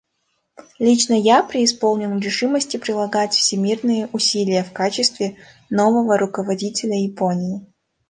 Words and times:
Лично 0.79 1.13
я 1.13 1.43
преисполнен 1.43 2.17
решимости 2.17 2.77
прилагать 2.77 3.35
всемерные 3.35 4.09
усилия 4.13 4.63
в 4.63 4.73
качестве 4.73 5.35
нового 5.69 6.17
руководителя 6.17 6.99
Японии. 7.03 7.63